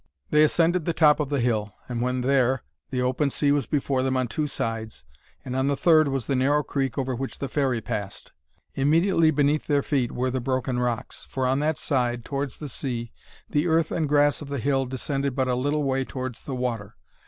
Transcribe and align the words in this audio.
They 0.31 0.43
ascended 0.43 0.85
the 0.85 0.95
top 0.95 1.19
of 1.19 1.29
the 1.29 1.39
hill, 1.41 1.75
and 1.87 2.01
when 2.01 2.21
there, 2.21 2.63
the 2.89 3.03
open 3.03 3.29
sea 3.29 3.51
was 3.51 3.67
before 3.67 4.01
them 4.01 4.17
on 4.17 4.27
two 4.27 4.47
sides, 4.47 5.03
and 5.45 5.55
on 5.55 5.67
the 5.67 5.77
third 5.77 6.07
was 6.07 6.25
the 6.25 6.33
narrow 6.33 6.63
creek 6.63 6.97
over 6.97 7.13
which 7.13 7.37
the 7.37 7.47
ferry 7.47 7.81
passed. 7.81 8.31
Immediately 8.73 9.29
beneath 9.29 9.67
their 9.67 9.83
feet 9.83 10.11
were 10.11 10.31
the 10.31 10.41
broken 10.41 10.79
rocks; 10.79 11.25
for 11.29 11.45
on 11.45 11.59
that 11.59 11.77
side, 11.77 12.25
towards 12.25 12.57
the 12.57 12.67
sea, 12.67 13.11
the 13.51 13.67
earth 13.67 13.91
and 13.91 14.09
grass 14.09 14.41
of 14.41 14.47
the 14.49 14.57
hill 14.57 14.87
descended 14.87 15.35
but 15.35 15.47
a 15.47 15.53
little 15.53 15.83
way 15.83 16.03
towards 16.03 16.45
the 16.45 16.55
water. 16.55 16.95